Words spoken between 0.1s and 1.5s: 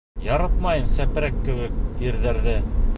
Яратмайым сепрәк